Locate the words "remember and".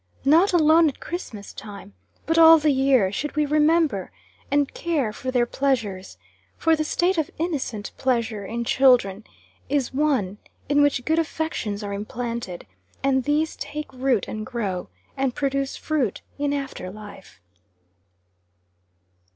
3.45-4.73